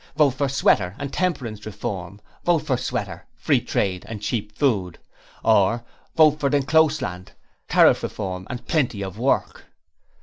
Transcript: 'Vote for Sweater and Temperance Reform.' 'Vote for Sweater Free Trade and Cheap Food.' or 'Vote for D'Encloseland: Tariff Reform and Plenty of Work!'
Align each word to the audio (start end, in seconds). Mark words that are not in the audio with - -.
'Vote 0.15 0.31
for 0.31 0.49
Sweater 0.49 0.95
and 0.97 1.13
Temperance 1.13 1.63
Reform.' 1.63 2.19
'Vote 2.43 2.65
for 2.65 2.75
Sweater 2.75 3.27
Free 3.35 3.61
Trade 3.61 4.03
and 4.09 4.19
Cheap 4.19 4.57
Food.' 4.57 4.97
or 5.45 5.83
'Vote 6.17 6.39
for 6.39 6.49
D'Encloseland: 6.49 7.33
Tariff 7.69 8.01
Reform 8.01 8.47
and 8.49 8.65
Plenty 8.65 9.03
of 9.03 9.19
Work!' 9.19 9.63